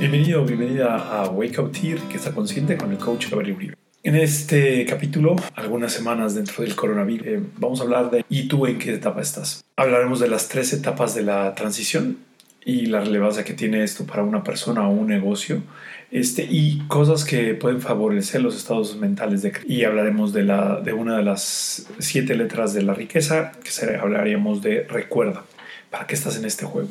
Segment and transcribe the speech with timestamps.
[0.00, 3.74] Bienvenido bienvenida a Wake Up Tea, que está consciente con el coach Gabriel Uribe.
[4.02, 8.66] En este capítulo, algunas semanas dentro del coronavirus, eh, vamos a hablar de ¿y tú
[8.66, 9.62] en qué etapa estás?
[9.76, 12.16] Hablaremos de las tres etapas de la transición
[12.64, 15.62] y la relevancia que tiene esto para una persona o un negocio
[16.10, 20.94] este, y cosas que pueden favorecer los estados mentales de y hablaremos de, la, de
[20.94, 25.44] una de las siete letras de la riqueza que se, hablaríamos de recuerda
[25.90, 26.88] para qué estás en este juego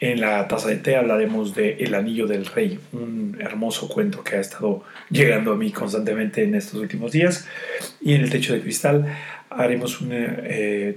[0.00, 4.36] en la taza de té hablaremos de El Anillo del Rey, un hermoso cuento que
[4.36, 7.46] ha estado llegando a mí constantemente en estos últimos días.
[8.00, 9.06] Y en el techo de cristal
[9.50, 10.96] haremos un, eh,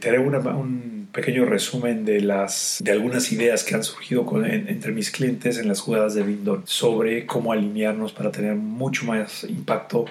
[0.56, 5.58] un pequeño resumen de, las, de algunas ideas que han surgido con, entre mis clientes
[5.58, 10.06] en las jugadas de Lindon sobre cómo alinearnos para tener mucho más impacto.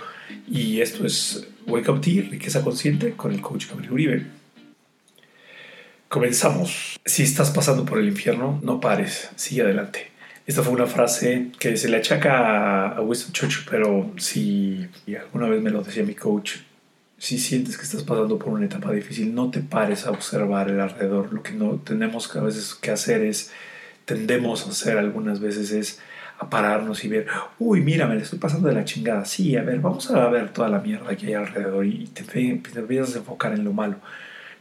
[0.47, 4.42] Y esto es Wake Up Tea, riqueza consciente, con el coach Gabriel Uribe.
[6.13, 7.01] Comenzamos.
[7.07, 10.11] Si estás pasando por el infierno, no pares, sigue adelante.
[10.47, 14.87] Esta fue una frase que se le achaca a Winston Churchill, pero si
[15.19, 16.57] alguna vez me lo decía mi coach,
[17.17, 20.83] si sientes que estás pasando por una etapa difícil, no te pares a observar el
[20.83, 21.33] alrededor.
[21.33, 23.51] Lo que no tenemos a veces que hacer es,
[24.05, 25.99] tendemos a hacer algunas veces es
[26.39, 27.27] a pararnos y ver,
[27.59, 29.25] uy, mira, me le estoy pasando de la chingada.
[29.25, 32.51] Sí, a ver, vamos a ver toda la mierda que hay alrededor y te, te
[32.51, 33.97] empiezas a enfocar en lo malo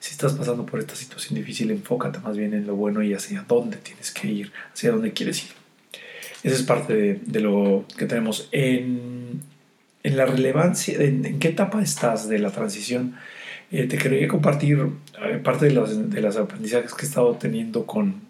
[0.02, 3.46] si estás pasando por esta situación difícil, enfócate más bien en lo bueno y hacia
[3.48, 5.52] dónde tienes que ir, hacia dónde quieres ir.
[6.42, 9.42] Esa es parte de, lo que tenemos en,
[10.02, 13.16] en la relevancia, en, qué etapa estás de la transición.
[13.72, 14.88] Eh, te quería compartir
[15.24, 18.22] eh, parte de las, de las aprendizajes que he estado teniendo con,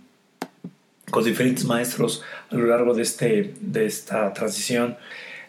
[1.10, 4.98] con diferentes maestros a lo largo de, este, de esta transición.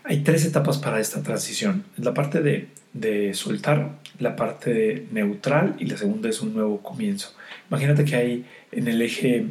[0.04, 1.84] Hay tres etapas para esta transición.
[1.96, 7.34] La parte de de soltar la parte neutral y la segunda es un nuevo comienzo.
[7.70, 9.46] Imagínate que hay en el eje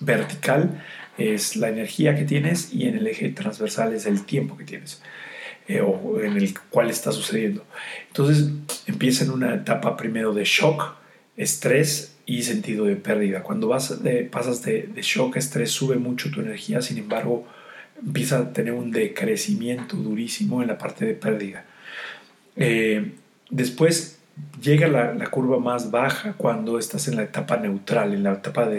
[0.00, 0.82] vertical
[1.18, 5.00] es la energía que tienes y en el eje transversal es el tiempo que tienes
[5.68, 7.64] eh, o en el cual está sucediendo.
[8.08, 8.50] Entonces
[8.86, 10.94] empieza en una etapa primero de shock,
[11.36, 13.42] estrés y sentido de pérdida.
[13.42, 17.46] Cuando vas de, pasas de, de shock a estrés sube mucho tu energía, sin embargo
[18.04, 21.65] empieza a tener un decrecimiento durísimo en la parte de pérdida
[22.56, 23.12] eh,
[23.50, 24.15] después
[24.60, 28.78] llega la, curva más baja cuando estás en la etapa neutral, en la etapa de,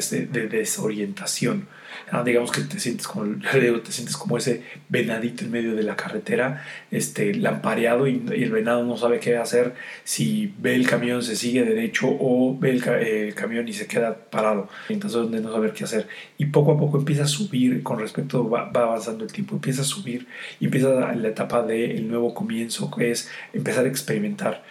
[0.50, 1.68] desorientación.
[2.12, 5.96] Ah, digamos que te sientes como te sientes como ese venadito en medio de la
[5.96, 9.74] carretera, este lampareado y, el venado no sabe qué hacer
[10.04, 14.70] si ve el camión se sigue derecho o ve el, camión y se queda parado.
[14.90, 16.08] Entonces donde no saber qué hacer
[16.38, 19.86] y poco a poco empieza a subir con respecto va, avanzando el tiempo, empieza a
[19.86, 20.28] subir
[20.60, 24.64] y empieza la etapa del nuevo comienzo que es empezar a experimentar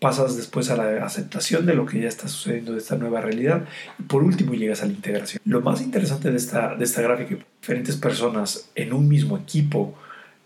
[0.00, 3.66] pasas después a la aceptación de lo que ya está sucediendo de esta nueva realidad
[3.98, 5.42] y por último llegas a la integración.
[5.44, 9.94] Lo más interesante de esta, de esta gráfica, diferentes personas en un mismo equipo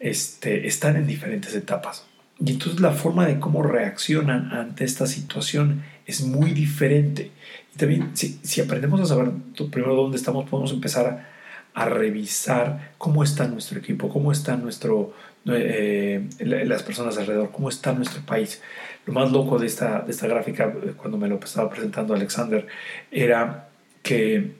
[0.00, 2.04] este, están en diferentes etapas.
[2.44, 7.31] Y entonces la forma de cómo reaccionan ante esta situación es muy diferente.
[7.75, 9.31] Y también si, si aprendemos a saber
[9.70, 11.33] primero dónde estamos, podemos empezar a,
[11.74, 15.12] a revisar cómo está nuestro equipo, cómo está nuestro,
[15.46, 18.62] eh, las personas alrededor, cómo está nuestro país.
[19.06, 22.66] Lo más loco de esta, de esta gráfica, eh, cuando me lo estaba presentando Alexander,
[23.10, 23.68] era
[24.02, 24.52] que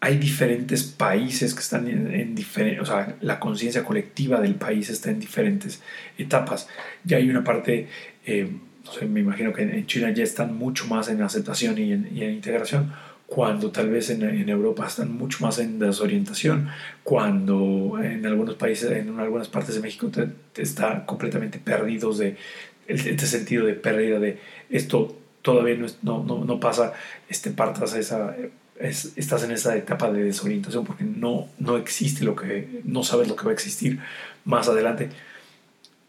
[0.00, 5.10] hay diferentes países que están en, diferentes, o sea, la conciencia colectiva del país está
[5.10, 5.82] en diferentes
[6.16, 6.68] etapas.
[7.02, 7.88] Ya hay una parte,
[8.24, 8.48] eh,
[8.84, 12.22] no sé, me imagino que en China ya están mucho más en aceptación y y
[12.22, 12.92] en integración
[13.28, 16.70] cuando tal vez en, en, Europa están mucho más en desorientación,
[17.04, 22.38] cuando en algunos países, en algunas partes de México te, está completamente perdidos de
[22.86, 24.38] este sentido de pérdida de
[24.70, 26.94] esto todavía no, no, no, pasa,
[27.28, 28.34] este, partas esa,
[28.80, 33.28] es, estás en esa etapa de desorientación porque no, no existe lo que, no sabes
[33.28, 33.98] lo que va a existir
[34.46, 35.10] más adelante.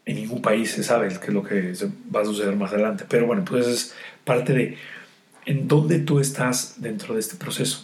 [0.06, 1.74] En ningún país se sabe qué es lo que
[2.14, 3.94] va a suceder más adelante, pero bueno, pues es
[4.24, 4.76] parte de
[5.50, 7.82] en dónde tú estás dentro de este proceso.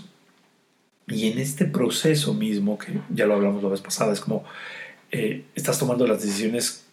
[1.09, 4.45] Y en este proceso mismo, que ya lo hablamos la vez pasada, es como
[5.11, 6.85] eh, estás tomando las decisiones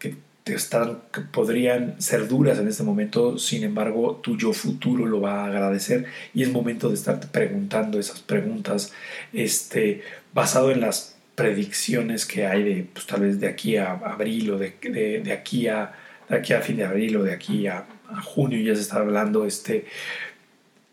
[0.00, 0.16] que,
[0.46, 5.44] están, que podrían ser duras en este momento, sin embargo, tu yo futuro lo va
[5.44, 8.92] a agradecer y es momento de estarte preguntando esas preguntas
[9.32, 10.02] este,
[10.34, 14.58] basado en las predicciones que hay de pues, tal vez de aquí a abril o
[14.58, 15.92] de, de, de aquí a
[16.28, 17.86] de aquí a fin de abril o de aquí a,
[18.20, 19.86] junio ya se está hablando, este,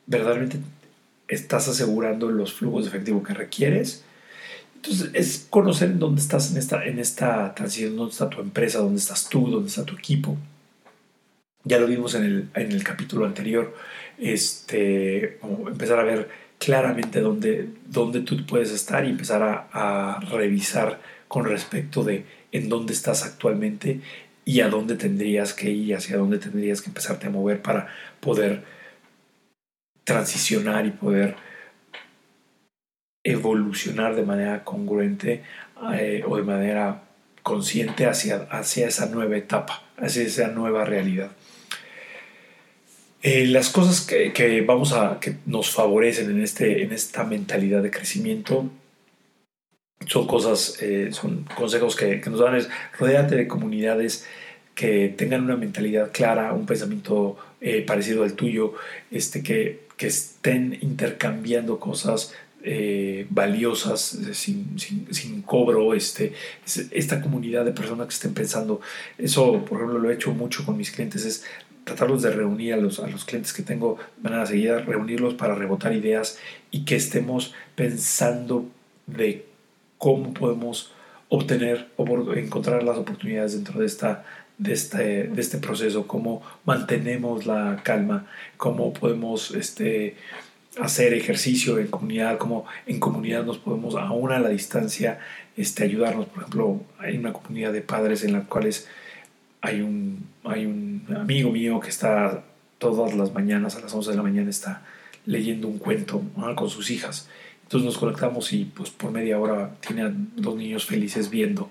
[0.06, 0.60] verdaderamente
[1.28, 4.04] estás asegurando los flujos de efectivo que requieres.
[4.76, 9.00] Entonces es conocer dónde estás en esta, en esta transición, dónde está tu empresa, dónde
[9.00, 10.38] estás tú, dónde está tu equipo.
[11.66, 13.76] Ya lo vimos en el, en el capítulo anterior,
[14.18, 21.02] este, empezar a ver claramente dónde, dónde tú puedes estar y empezar a, a revisar
[21.28, 24.02] con respecto de en dónde estás actualmente
[24.46, 27.88] y a dónde tendrías que ir, hacia dónde tendrías que empezarte a mover para
[28.20, 28.64] poder
[30.04, 31.36] transicionar y poder
[33.24, 35.44] evolucionar de manera congruente
[35.94, 37.04] eh, o de manera
[37.44, 41.32] consciente hacia, hacia esa nueva etapa, hacia esa nueva realidad.
[43.22, 47.92] Eh, las cosas que, vamos a que nos favorecen en, este, en esta mentalidad de
[47.92, 48.72] crecimiento
[50.10, 54.26] son cosas, eh, son consejos que, nos dan es rodeate de comunidades
[54.76, 57.38] que tengan una mentalidad clara, un pensamiento
[57.86, 58.76] parecido al tuyo,
[59.12, 66.34] este, que, que estén intercambiando cosas eh, valiosas eh, sin, sin, cobro, este,
[66.92, 68.82] esta comunidad de personas que estén pensando,
[69.18, 71.46] eso por ejemplo lo he hecho mucho con mis clientes, es
[71.86, 75.56] tratarlos de reunir a los, a los clientes que tengo de manera seguida, reunirlos para
[75.56, 76.38] rebotar ideas
[76.70, 78.66] y que estemos pensando
[79.08, 79.46] de
[80.00, 80.92] cómo podemos
[81.30, 84.26] obtener o encontrar las oportunidades dentro de esta
[84.68, 88.26] este, de este proceso, cómo mantenemos la calma,
[88.58, 90.18] cómo podemos este,
[90.82, 95.20] hacer ejercicio en comunidad, como en comunidad nos podemos, aún a la distancia,
[95.56, 96.26] este, ayudarnos.
[96.28, 98.88] Por ejemplo, hay una comunidad de padres en las cuales
[99.62, 102.44] hay un, hay un amigo mío que está
[102.80, 104.84] todas las mañanas, a las 11 de la mañana, está
[105.26, 106.22] leyendo un cuento
[106.56, 107.30] con sus hijas.
[107.70, 111.70] Entonces nos conectamos y pues por media hora tiene a dos niños felices viendo,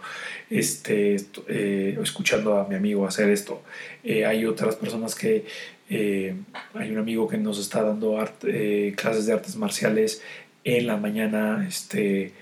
[0.48, 1.16] este,
[1.48, 3.62] eh, escuchando a mi amigo hacer esto.
[4.04, 5.44] Eh, hay otras personas que
[5.90, 6.36] eh,
[6.74, 10.22] hay un amigo que nos está dando eh, clases de artes marciales
[10.62, 12.32] en la mañana este,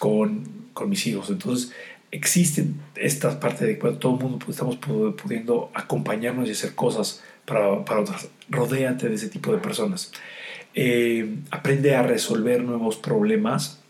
[0.00, 1.30] con, con mis hijos.
[1.30, 1.70] Entonces,
[2.10, 7.84] existen estas partes de cuando todo el mundo estamos pudiendo acompañarnos y hacer cosas para,
[7.84, 8.28] para otras.
[8.48, 10.10] Rodéate de ese tipo de personas.
[10.74, 13.80] Eh, aprende a resolver nuevos problemas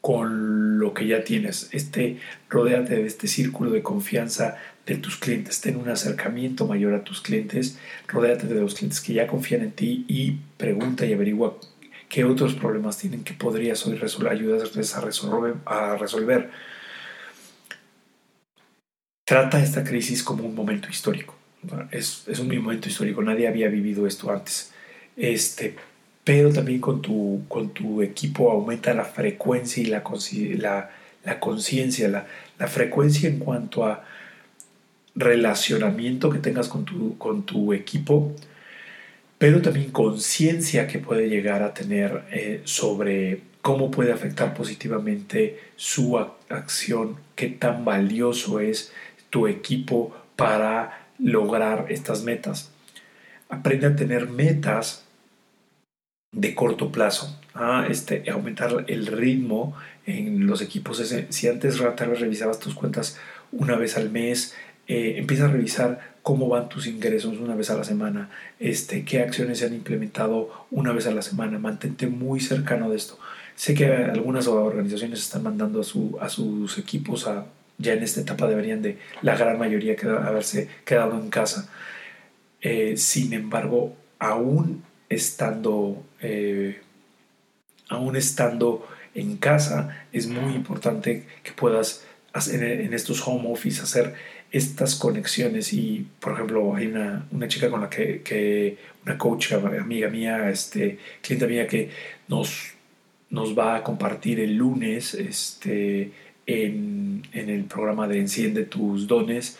[0.00, 1.68] con lo que ya tienes.
[1.72, 4.56] Este, rodéate de este círculo de confianza
[4.86, 7.78] de tus clientes, ten un acercamiento mayor a tus clientes,
[8.08, 11.58] rodéate de los clientes que ya confían en ti y pregunta y averigua
[12.08, 16.50] qué otros problemas tienen que podrías hoy resolver, ayudarles a resolver, a resolver.
[19.24, 21.36] Trata esta crisis como un momento histórico.
[21.92, 24.72] Es, es un momento histórico, nadie había vivido esto antes.
[25.16, 25.74] Este,
[26.24, 30.02] pero también con tu, con tu equipo aumenta la frecuencia y la,
[30.58, 30.90] la,
[31.24, 32.26] la conciencia, la,
[32.58, 34.04] la, frecuencia en cuanto a
[35.14, 38.32] relacionamiento que tengas con tu, con tu equipo,
[39.38, 46.18] pero también conciencia que puede llegar a tener eh, sobre cómo puede afectar positivamente su
[46.48, 48.92] acción, qué tan valioso es
[49.30, 52.70] tu equipo para lograr estas metas.
[53.50, 55.04] Aprende a tener metas
[56.32, 59.76] de corto plazo, a este, aumentar el ritmo
[60.06, 60.98] en los equipos.
[61.30, 63.18] Si antes tal vez revisabas tus cuentas
[63.52, 64.54] una vez al mes,
[64.86, 69.20] eh, empieza a revisar cómo van tus ingresos una vez a la semana, este, qué
[69.20, 73.18] acciones se han implementado una vez a la semana, mantente muy cercano de esto.
[73.56, 77.46] Sé que algunas organizaciones están mandando a, su, a sus equipos a,
[77.78, 81.68] ya en esta etapa deberían de la gran mayoría haberse quedado en casa.
[82.62, 86.80] Eh, sin embargo, aún estando, eh,
[87.88, 94.14] aún estando en casa, es muy importante que puedas hacer en estos home office hacer
[94.52, 95.72] estas conexiones.
[95.72, 100.50] Y por ejemplo hay una, una chica con la que, que, una coach amiga mía
[100.50, 101.88] este cliente mía que
[102.28, 102.74] nos
[103.30, 106.12] nos va a compartir el lunes este
[106.46, 109.56] en, en el programa de enciende tus dones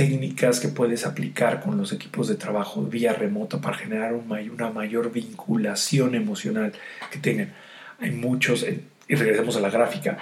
[0.00, 5.12] técnicas que puedes aplicar con los equipos de trabajo vía remota para generar una mayor
[5.12, 6.72] vinculación emocional
[7.10, 7.52] que tengan.
[7.98, 8.64] Hay muchos,
[9.08, 10.16] y regresemos a la gráfica,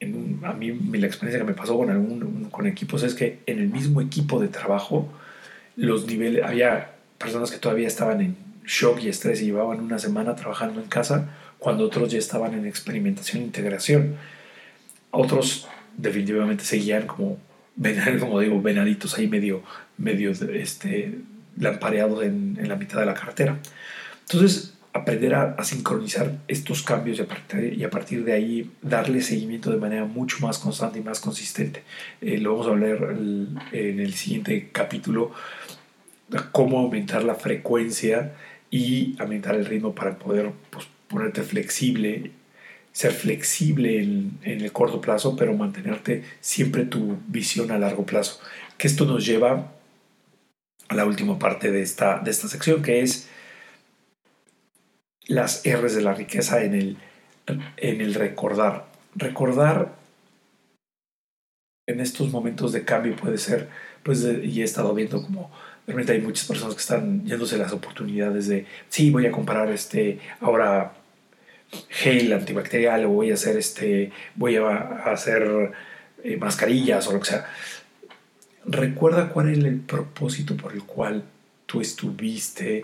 [0.00, 3.58] en a mí la experiencia que me pasó con, algún, con equipos es que en
[3.58, 5.12] el mismo equipo de trabajo,
[5.76, 10.34] los niveles, había personas que todavía estaban en shock y estrés y llevaban una semana
[10.34, 14.16] trabajando en casa, cuando otros ya estaban en experimentación e integración.
[15.10, 17.36] Otros definitivamente seguían como
[18.20, 19.62] como digo, venaditos ahí medio,
[19.98, 21.18] medio este,
[21.58, 23.58] lampareados en, en la mitad de la carretera.
[24.22, 30.04] Entonces, aprender a, sincronizar estos cambios y a, partir, de ahí darle seguimiento de manera
[30.04, 31.82] mucho más constante y más consistente.
[32.20, 33.16] Eh, lo vamos a hablar
[33.72, 35.32] en el siguiente capítulo,
[36.52, 38.34] cómo aumentar la frecuencia
[38.70, 42.30] y aumentar el ritmo para poder pues, ponerte flexible
[42.94, 48.40] ser flexible en, el corto plazo, pero mantenerte siempre tu visión a largo plazo.
[48.78, 49.72] Que esto nos lleva
[50.88, 53.28] a la última parte de esta, de esta sección, que es
[55.26, 56.96] las R's de la riqueza en el,
[57.78, 58.86] en el recordar.
[59.16, 59.96] Recordar
[61.88, 63.68] en estos momentos de cambio puede ser,
[64.04, 65.50] pues, y he estado viendo como
[65.84, 70.20] realmente hay muchas personas que están yéndose las oportunidades de, sí, voy a comprar este,
[70.40, 70.94] ahora
[71.88, 74.76] gel antibacterial o voy a hacer este, voy a
[75.12, 75.72] hacer
[76.22, 77.46] eh, mascarillas o lo que sea.
[78.66, 81.24] Recuerda cuál es el propósito por el cual
[81.66, 82.82] tú estuviste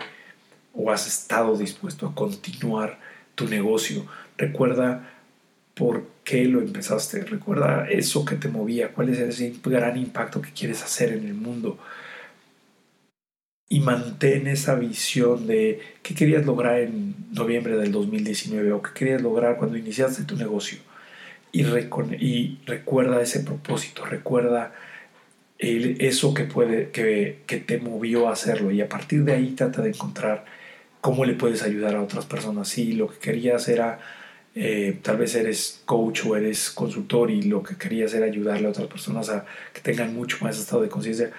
[0.73, 2.99] o has estado dispuesto a continuar
[3.35, 4.05] tu negocio.
[4.37, 5.09] Recuerda
[5.73, 7.23] por qué lo empezaste.
[7.23, 11.33] Recuerda eso que te movía, cuál es ese gran impacto que quieres hacer en el
[11.33, 11.79] mundo.
[13.71, 19.21] Y mantén esa visión de qué querías lograr en noviembre del 2019 o qué querías
[19.21, 20.79] lograr cuando iniciaste tu negocio.
[21.53, 24.73] Y, y recuerda ese propósito, recuerda
[25.57, 28.71] eso que, puede, que, que te movió a hacerlo.
[28.71, 30.43] Y a partir de ahí trata de encontrar
[30.99, 32.67] cómo le puedes ayudar a otras personas.
[32.67, 33.99] Si lo que querías era,
[34.53, 38.71] eh, tal vez eres coach o eres consultor y lo que querías era ayudarle a
[38.71, 41.31] otras personas a que tengan mucho más estado de conciencia,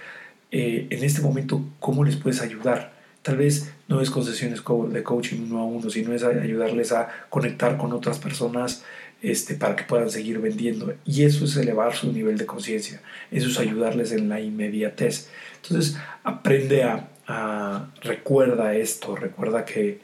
[0.52, 2.92] eh, en este momento, ¿cómo les puedes ayudar?
[3.22, 7.08] Tal vez no es con sesiones de coaching uno a uno, sino es ayudarles a
[7.30, 8.84] conectar con otras personas
[9.22, 10.94] este, para que puedan seguir vendiendo.
[11.04, 15.28] Y eso es elevar su nivel de conciencia, eso es ayudarles en la inmediatez.
[15.62, 17.08] Entonces, aprende a
[18.02, 20.00] recuerda esto, recuerda que,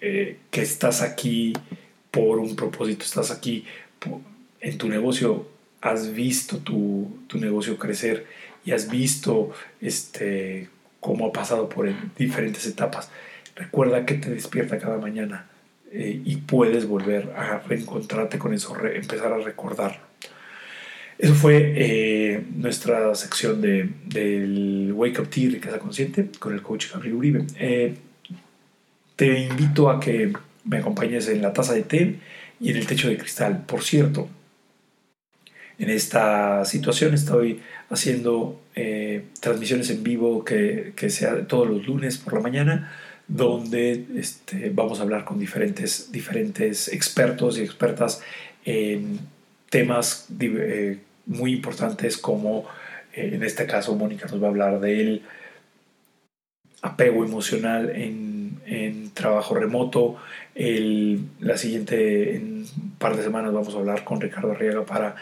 [0.00, 1.52] eh, que estás aquí
[2.10, 3.64] por un propósito, estás aquí
[4.60, 5.46] en tu negocio,
[5.80, 8.26] has visto tu, negocio crecer
[8.64, 10.68] y has visto este,
[11.00, 13.10] cómo ha pasado por diferentes etapas.
[13.54, 15.46] Recuerda que te despierta cada mañana
[15.92, 20.08] eh, y puedes volver a reencontrarte con eso, empezar a recordar.
[21.18, 26.92] Eso fue eh, nuestra sección de, del Wake Up Tea Casa Consciente con el coach
[26.92, 27.44] Gabriel Uribe.
[27.58, 27.96] Eh,
[29.16, 30.32] te invito a que
[30.64, 32.14] me acompañes en la taza de té
[32.60, 33.64] y en el techo de cristal.
[33.66, 34.28] Por cierto,
[35.78, 42.18] en esta situación estoy haciendo eh, transmisiones en vivo que, que sea todos los lunes
[42.18, 42.92] por la mañana
[43.28, 48.22] donde este, vamos a hablar con diferentes, diferentes expertos y expertas
[48.64, 49.20] en
[49.68, 50.26] temas
[51.26, 52.66] muy importantes como
[53.12, 55.22] eh, en este caso Mónica nos va a hablar del
[56.82, 58.28] apego emocional en,
[59.14, 60.16] trabajo remoto.
[60.54, 65.16] La siguiente, en un par de semanas vamos a hablar con Ricardo Arriaga para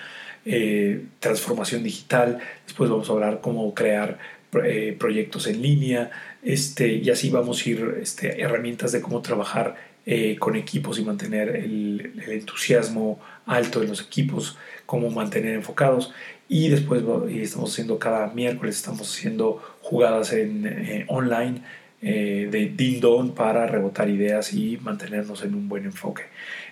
[0.47, 2.39] eh, transformación digital.
[2.65, 4.19] Después vamos a hablar cómo crear
[4.65, 6.11] eh, proyectos en línea.
[6.43, 9.95] Este, y así vamos a ir este, herramientas de cómo trabajar
[10.39, 16.13] con equipos y mantener el, entusiasmo alto en los equipos cómo mantener enfocados.
[16.49, 21.63] Y después y estamos haciendo cada miércoles, estamos haciendo jugadas en, eh, online
[22.01, 26.23] eh, de Ding para rebotar ideas y mantenernos en un buen enfoque.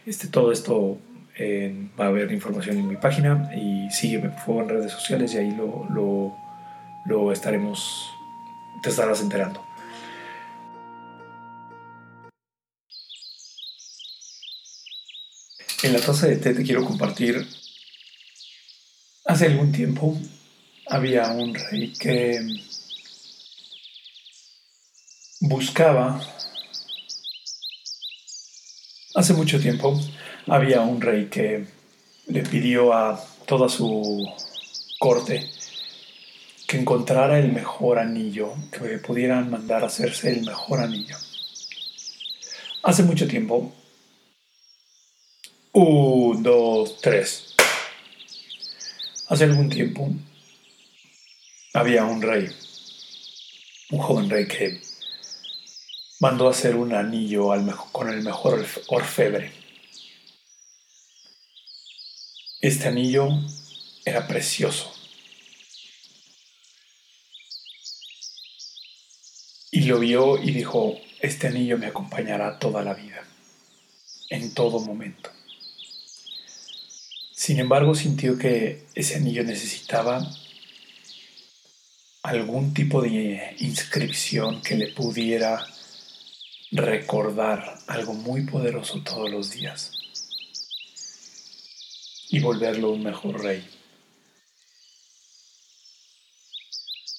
[0.07, 0.99] Este, todo esto
[1.99, 5.38] va a haber información en mi página y sígueme por favor en redes sociales y
[5.38, 6.37] ahí lo, lo,
[7.07, 8.11] lo estaremos,
[8.83, 9.64] te estarás enterando.
[15.83, 17.47] En la taza de té te quiero compartir
[19.26, 20.19] Hace algún tiempo
[20.87, 22.41] había un rey que
[25.41, 26.21] buscaba,
[29.14, 29.99] hace mucho tiempo
[30.47, 31.64] había un rey que
[32.26, 34.28] le pidió a toda su
[34.99, 35.49] corte
[36.66, 41.16] que encontrara el mejor anillo, que pudieran mandar a hacerse el mejor anillo.
[42.83, 43.73] Hace mucho tiempo,
[45.73, 47.54] un, dos, tres.
[49.28, 50.11] Hace algún tiempo
[51.75, 52.49] había un rey,
[53.90, 54.80] un joven rey que
[56.25, 57.50] mandó hacer un anillo
[57.93, 59.52] con el mejor orfebre.
[62.62, 63.28] Este anillo
[64.07, 64.90] era precioso.
[69.71, 73.23] Y lo vio y dijo, este anillo me acompañará toda la vida,
[74.31, 75.31] en todo momento.
[77.35, 80.26] Sin embargo, sintió que ese anillo necesitaba
[82.23, 85.74] algún tipo de inscripción que le pudiera
[86.73, 89.92] recordar algo muy poderoso todos los días
[92.30, 93.68] y volverlo un mejor rey.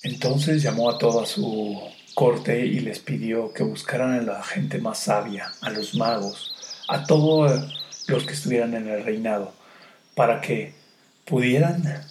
[0.04, 1.82] Entonces llamó a toda su
[2.14, 7.06] corte y les pidió que buscaran a la gente más sabia, a los magos, a
[7.06, 7.74] todos
[8.08, 9.54] los que estuvieran en el reinado
[10.16, 10.74] para que
[11.25, 12.06] pudieran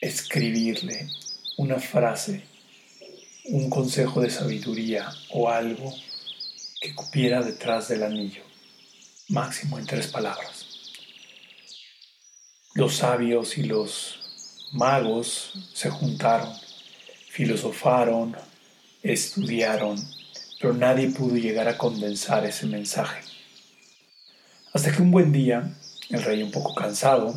[0.00, 1.08] escribirle
[1.56, 2.44] una frase,
[3.50, 5.92] un consejo de sabiduría o algo
[6.80, 8.42] que cupiera detrás del anillo,
[9.28, 10.66] máximo en tres palabras.
[12.74, 16.54] Los sabios y los magos se juntaron,
[17.28, 18.36] filosofaron,
[19.02, 19.96] estudiaron,
[20.60, 23.20] pero nadie pudo llegar a condensar ese mensaje.
[24.72, 25.76] Hasta que un buen día,
[26.08, 27.34] el rey un poco cansado,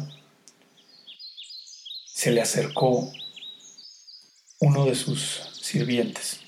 [2.06, 3.12] se le acercó
[4.60, 6.42] uno de sus sirvientes.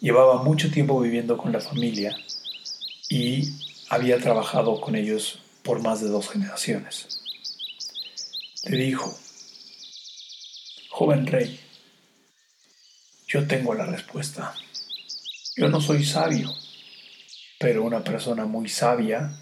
[0.00, 2.16] Llevaba mucho tiempo viviendo con la familia
[3.08, 3.50] y
[3.88, 7.08] había trabajado con ellos por más de dos generaciones.
[8.64, 9.18] Le dijo,
[10.90, 11.60] joven rey,
[13.26, 14.54] yo tengo la respuesta.
[15.56, 16.54] Yo no soy sabio,
[17.58, 19.36] pero una persona muy sabia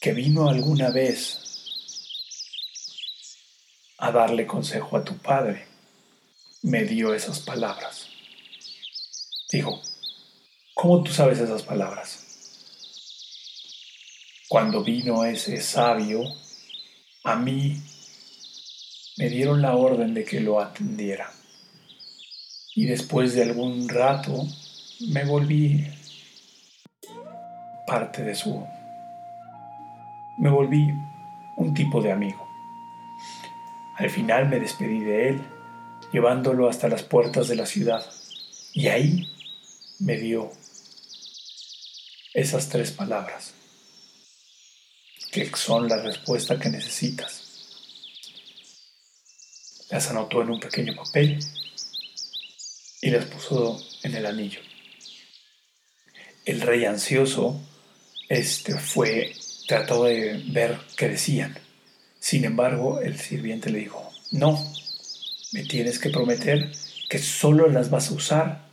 [0.00, 1.40] que vino alguna vez
[3.98, 5.66] a darle consejo a tu padre,
[6.62, 8.06] me dio esas palabras.
[9.52, 9.80] Dijo,
[10.74, 12.24] ¿cómo tú sabes esas palabras?
[14.48, 16.22] Cuando vino ese sabio,
[17.24, 17.80] a mí
[19.18, 21.32] me dieron la orden de que lo atendiera.
[22.74, 24.46] Y después de algún rato
[25.08, 25.86] me volví
[27.86, 28.64] parte de su...
[30.38, 30.94] Me volví
[31.56, 32.46] un tipo de amigo.
[33.96, 35.57] Al final me despedí de él,
[36.12, 38.04] llevándolo hasta las puertas de la ciudad,
[38.72, 39.32] y ahí
[39.98, 40.50] me dio
[42.34, 43.54] esas tres palabras,
[45.32, 47.44] que son la respuesta que necesitas.
[49.90, 51.38] Las anotó en un pequeño papel
[53.00, 54.60] y las puso en el anillo.
[56.44, 57.60] El rey ansioso
[58.28, 59.34] este fue
[59.66, 61.58] trató de ver qué decían
[62.20, 64.62] sin embargo, el sirviente le dijo, no,
[65.52, 66.70] me tienes que prometer
[67.08, 68.68] que solo las vas a usar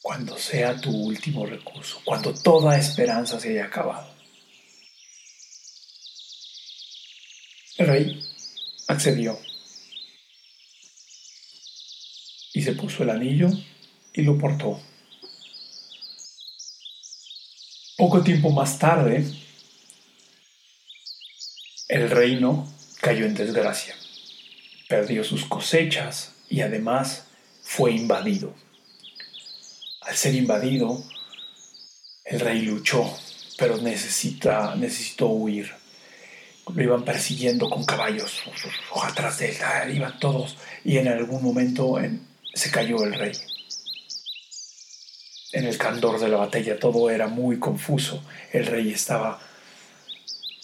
[0.00, 4.12] cuando sea tu último recurso, cuando toda esperanza se haya acabado.
[7.78, 8.22] El rey
[8.88, 9.38] accedió
[12.52, 13.48] y se puso el anillo
[14.12, 14.80] y lo portó.
[17.96, 19.24] Poco tiempo más tarde,
[21.88, 23.94] el reino cayó en desgracia,
[24.88, 27.24] perdió sus cosechas y además
[27.62, 28.54] fue invadido.
[30.02, 31.02] Al ser invadido,
[32.24, 33.10] el rey luchó,
[33.58, 35.72] pero necesita, necesitó huir.
[36.74, 38.42] Lo iban persiguiendo con caballos
[39.02, 41.98] atrás de él, iban todos y en algún momento
[42.54, 43.32] se cayó el rey.
[45.52, 48.22] En el candor de la batalla todo era muy confuso.
[48.52, 49.40] El rey estaba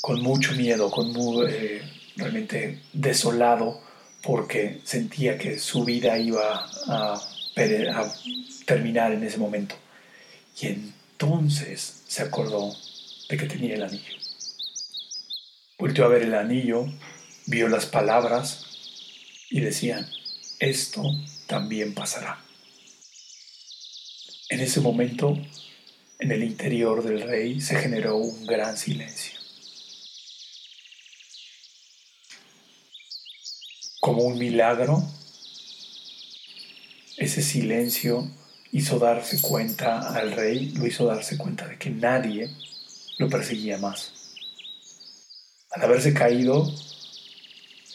[0.00, 1.12] con mucho miedo, con
[1.48, 1.82] eh,
[2.16, 3.80] realmente desolado,
[4.22, 7.20] porque sentía que su vida iba a,
[8.66, 9.74] terminar en ese momento.
[10.60, 12.72] Y entonces se acordó
[13.28, 14.14] de que tenía el anillo.
[15.76, 16.86] Volvió a ver el anillo,
[17.46, 18.66] vio las palabras
[19.50, 20.06] y decían,
[20.60, 21.02] esto
[21.46, 22.38] también pasará.
[24.50, 25.36] En ese momento,
[26.18, 29.37] en el interior del rey se generó un gran silencio.
[34.00, 35.02] Como un milagro,
[37.16, 38.30] ese silencio
[38.72, 42.50] hizo darse cuenta al rey, lo hizo darse cuenta de que nadie
[43.18, 44.12] lo perseguía más.
[45.70, 46.70] Al haberse caído,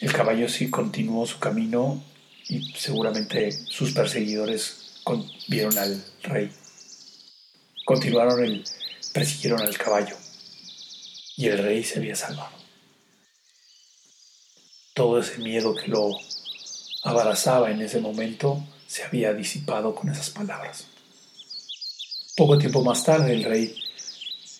[0.00, 2.02] el caballo sí continuó su camino
[2.48, 5.00] y seguramente sus perseguidores
[5.48, 6.50] vieron al rey.
[7.84, 8.64] Continuaron el,
[9.12, 10.16] persiguieron al caballo
[11.36, 12.63] y el rey se había salvado
[14.94, 16.16] todo ese miedo que lo
[17.02, 20.86] abrazaba en ese momento se había disipado con esas palabras.
[22.36, 23.76] Poco tiempo más tarde el rey,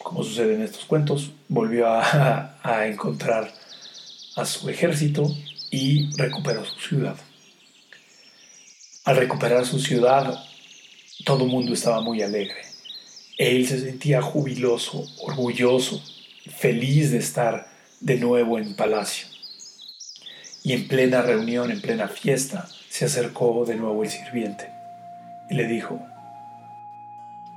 [0.02, 3.52] como sucede en estos cuentos, volvió a, encontrar
[4.36, 5.24] a su ejército
[5.70, 7.16] y recuperó su ciudad.
[9.04, 10.44] Al recuperar su ciudad,
[11.24, 12.62] todo el mundo estaba muy alegre.
[13.38, 16.02] Él se sentía jubiloso, orgulloso,
[16.56, 17.68] feliz de estar
[18.00, 19.33] de nuevo en palacio
[20.64, 24.70] y en plena reunión, en plena fiesta, se acercó de nuevo el sirviente
[25.50, 26.00] y le dijo,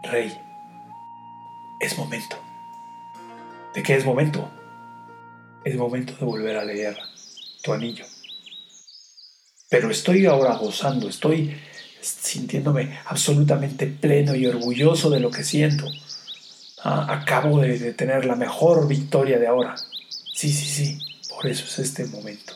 [0.04, 0.38] Rey,
[1.80, 2.38] es momento.
[3.74, 4.52] ¿De qué es momento?
[5.64, 6.98] Es momento de volver a leer
[7.64, 8.04] tu anillo.
[9.70, 11.58] Pero estoy ahora gozando, estoy
[12.02, 15.86] sintiéndome absolutamente pleno y orgulloso de lo que siento.
[16.84, 19.76] Ah, acabo de, de tener la mejor victoria de ahora.
[20.34, 22.54] Sí, sí, sí, por eso es este momento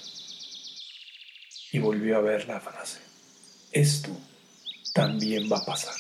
[1.72, 3.00] y volvió a ver la frase.
[3.72, 4.10] Esto
[4.94, 5.96] también va a pasar.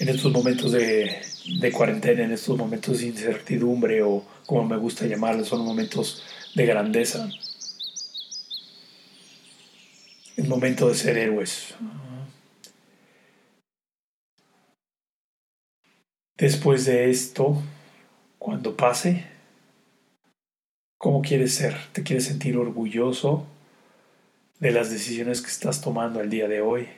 [0.00, 1.22] En estos momentos de,
[1.72, 7.28] cuarentena, en estos momentos de incertidumbre o como me gusta llamarlos, son momentos de grandeza.
[10.36, 11.74] Es momento de ser héroes.
[16.38, 17.62] Después de esto,
[18.38, 19.26] cuando pase,
[21.00, 21.74] ¿cómo quieres ser?
[21.92, 23.46] ¿Te quieres sentir orgulloso
[24.58, 26.88] de las decisiones que estás tomando el día de hoy?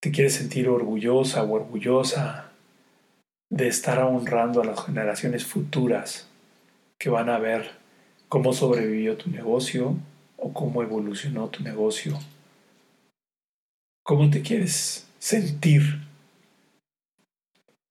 [0.00, 2.50] ¿Te quieres sentir orgullosa o orgullosa
[3.50, 6.30] de estar honrando a las generaciones futuras
[6.98, 7.72] que van a ver
[8.30, 9.94] cómo sobrevivió tu negocio
[10.38, 12.18] o cómo evolucionó tu negocio?
[14.02, 16.00] ¿Cómo te quieres sentir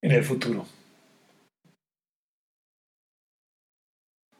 [0.01, 0.65] en el futuro?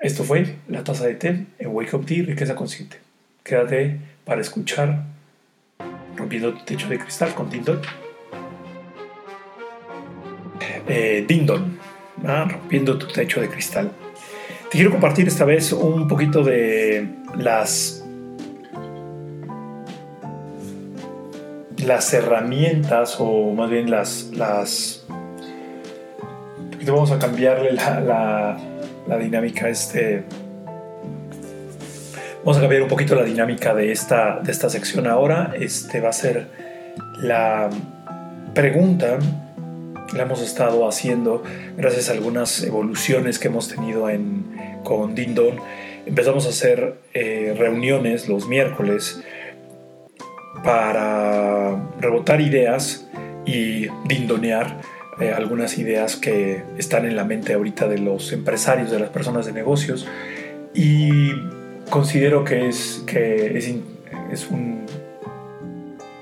[0.01, 2.97] Esto fue la taza de té en Wake Up Tea Riqueza Consciente.
[3.43, 5.03] Quédate para escuchar
[6.17, 7.81] Rompiendo tu techo de cristal con Dindon.
[10.87, 11.77] Eh, Dindon,
[12.23, 13.91] rompiendo tu techo de cristal.
[14.69, 18.03] Te quiero compartir esta vez un poquito de las
[21.77, 25.05] las herramientas o más bien las las
[26.85, 28.70] vamos a cambiarle la, la,
[29.07, 30.23] la dinámica este
[32.43, 35.53] Vamos a cambiar un poquito la dinámica de esta, de esta sección ahora.
[35.59, 36.47] Este va a ser
[37.19, 37.69] la
[38.55, 39.19] pregunta
[40.15, 41.43] la hemos estado haciendo
[41.77, 45.57] gracias a algunas evoluciones que hemos tenido en, con Dindon.
[46.05, 49.23] Empezamos a hacer eh, reuniones los miércoles
[50.63, 53.07] para rebotar ideas
[53.45, 54.81] y dindonear
[55.21, 59.45] eh, algunas ideas que están en la mente ahorita de los empresarios, de las personas
[59.45, 60.07] de negocios.
[60.73, 61.31] Y
[61.89, 63.71] considero que es, que es,
[64.31, 64.86] es un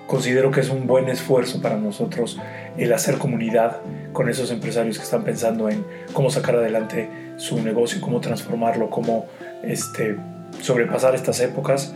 [0.10, 2.40] considero que es un buen esfuerzo para nosotros
[2.78, 3.78] el hacer comunidad
[4.12, 7.08] con esos empresarios que están pensando en cómo sacar adelante
[7.38, 9.28] su negocio, cómo transformarlo, cómo
[9.64, 10.18] este,
[10.62, 11.94] sobrepasar estas épocas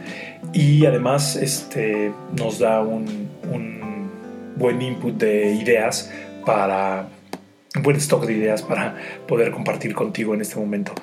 [0.54, 4.12] y además este, nos da un, un
[4.58, 6.12] buen input de ideas
[6.46, 7.08] para
[7.76, 8.96] un buen stock de ideas para
[9.28, 10.94] poder compartir contigo en este momento.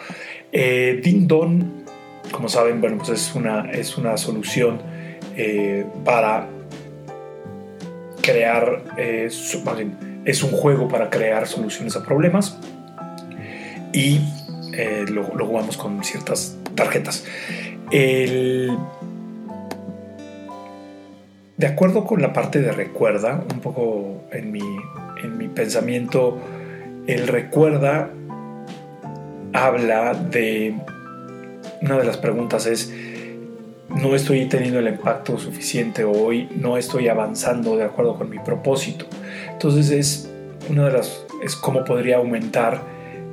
[0.52, 1.80] Eh, Don
[2.30, 4.80] como saben, bueno, pues es una, es una solución
[5.36, 6.48] eh, para
[8.22, 9.28] crear, eh,
[10.24, 12.58] es un juego para crear soluciones a problemas
[13.92, 14.20] y
[14.72, 17.24] eh, lo, jugamos con ciertas tarjetas.
[21.60, 24.62] De acuerdo con la parte de recuerda, un poco en mi,
[25.22, 26.38] en mi pensamiento,
[27.06, 28.08] el recuerda
[29.52, 30.74] habla de
[31.82, 32.90] una de las preguntas es,
[33.90, 39.04] no estoy teniendo el impacto suficiente hoy, no estoy avanzando de acuerdo con mi propósito.
[39.52, 40.30] Entonces es
[40.70, 42.80] una de las, es cómo podría aumentar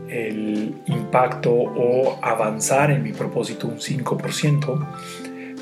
[0.09, 4.85] el impacto o avanzar en mi propósito un 5%.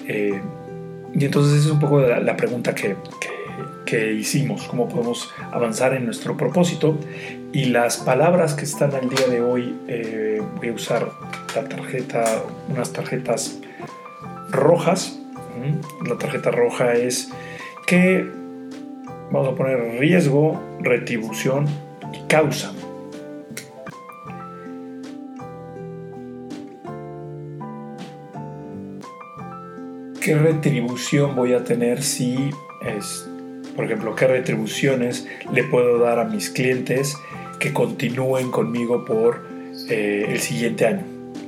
[0.08, 0.41] Eh,
[1.17, 2.97] y entonces es un poco la, pregunta que,
[3.86, 6.97] que, hicimos, cómo podemos avanzar en nuestro propósito.
[7.54, 11.10] Y las palabras que están al día de hoy, eh, voy a usar
[11.56, 13.60] la tarjeta, unas tarjetas
[14.51, 15.19] rojas.
[16.06, 17.32] La tarjeta roja es
[17.88, 18.30] que
[19.32, 21.65] vamos a poner riesgo, retribución
[22.13, 22.73] y causa.
[30.26, 32.50] ¿Qué retribución voy a tener si
[32.84, 33.30] es,
[33.76, 37.16] por ejemplo, qué retribuciones le puedo dar a mis clientes
[37.60, 39.48] que continúen conmigo por
[39.88, 41.04] eh, el siguiente año?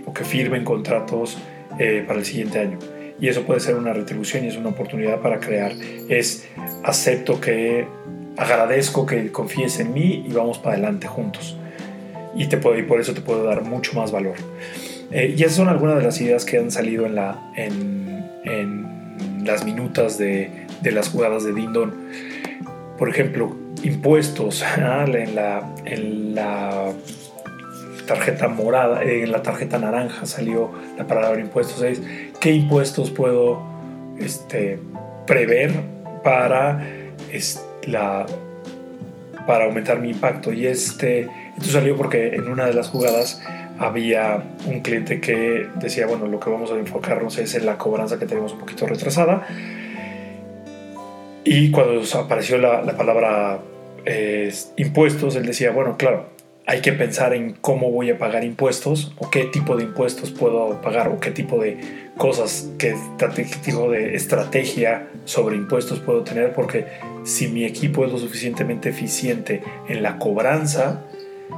[0.05, 1.39] o que firmen contratos
[1.79, 2.77] eh, para el siguiente año.
[3.19, 5.71] Y eso puede ser una retribución y es una oportunidad para crear.
[6.07, 6.47] Es
[6.83, 7.87] acepto que
[8.37, 11.57] agradezco que confíes en mí y vamos para adelante juntos.
[12.35, 14.35] Y, te puedo, y por eso te puedo dar mucho más valor.
[15.09, 18.06] Eh, y esas son algunas de las ideas que han salido en, la, en,
[18.47, 21.93] en las minutas de, de, las jugadas de Dindon.
[22.97, 24.63] Por ejemplo, impuestos.
[24.77, 25.05] ¿ah?
[25.07, 26.91] En, la, en la
[28.07, 31.81] tarjeta morada, eh, en la tarjeta naranja salió la palabra impuestos.
[31.81, 32.01] Es
[32.39, 33.61] qué impuestos puedo
[34.19, 34.79] este,
[35.25, 35.71] prever
[36.23, 36.83] para,
[37.85, 38.25] la,
[39.45, 40.51] para aumentar mi impacto.
[40.53, 43.41] Y este, esto salió porque en una de las jugadas
[43.79, 48.17] había un cliente que decía, bueno, lo que vamos a enfocarnos es en la cobranza
[48.19, 49.47] que tenemos un poquito retrasada.
[51.43, 53.59] Y cuando apareció la, palabra
[54.05, 56.37] eh, impuestos, él decía, bueno, claro,
[56.69, 60.81] hay que pensar en cómo voy a pagar impuestos o qué tipo de impuestos puedo
[60.81, 61.77] pagar o qué tipo de
[62.17, 62.93] cosas, qué
[63.63, 66.85] tipo de estrategia sobre impuestos puedo tener porque
[67.23, 71.05] si mi equipo es lo suficientemente eficiente en la cobranza,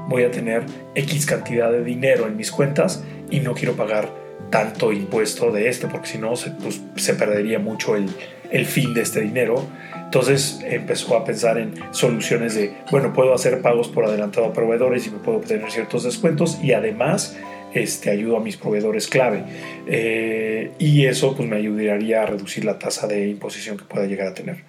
[0.07, 0.63] voy a tener
[0.95, 4.09] X cantidad de dinero en mis cuentas y no quiero pagar
[4.49, 8.09] tanto impuesto de esto, porque si no se, pues, se perdería mucho el,
[8.51, 9.67] el fin de este dinero.
[10.05, 15.05] Entonces empezó a pensar en soluciones de, bueno, puedo hacer pagos por adelantado a proveedores
[15.05, 17.37] y me puedo obtener ciertos descuentos y además
[17.73, 19.43] este, ayudo a mis proveedores clave.
[19.87, 24.27] Eh, y eso pues me ayudaría a reducir la tasa de imposición que pueda llegar
[24.27, 24.63] a tener.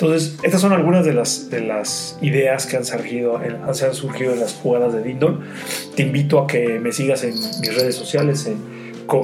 [0.00, 4.32] Entonces, estas son algunas de las, de las ideas que han surgido, en, han surgido
[4.32, 5.40] en las jugadas de Dindon.
[5.96, 8.58] Te invito a que me sigas en mis redes sociales, en,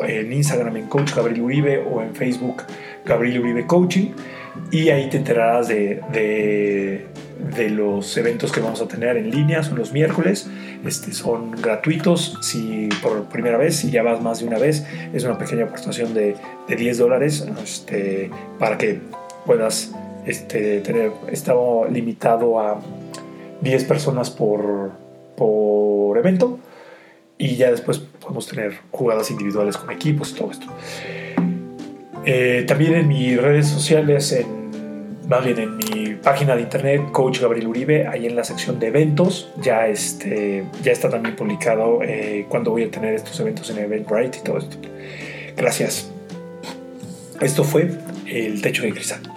[0.09, 2.65] en Instagram en Coach Gabriel Uribe o en Facebook
[3.05, 4.15] Gabriel Uribe Coaching
[4.73, 7.07] y ahí te enterarás de, de,
[7.57, 10.49] de, los eventos que vamos a tener en línea, son los miércoles,
[10.85, 15.23] este, son gratuitos, si por primera vez, si ya vas más de una vez, es
[15.23, 16.35] una pequeña aportación de,
[16.69, 19.01] de 10 dólares este, para que
[19.47, 19.93] puedas
[20.27, 22.81] este, tener, estado limitado a
[23.61, 24.93] 10 personas por,
[25.37, 26.59] por evento
[27.39, 30.67] y ya después podemos tener jugadas individuales con equipos y todo esto.
[32.27, 37.67] Eh, también en mis redes sociales, en, más en mi página de internet, Coach Gabriel
[37.67, 42.71] Uribe, ahí en la sección de eventos, ya, este, ya está también publicado eh, cuándo
[42.71, 44.77] voy a tener estos eventos en Eventbrite y todo esto.
[45.57, 46.11] Gracias.
[47.41, 47.91] Esto fue
[48.27, 49.34] El Techo de Cristal.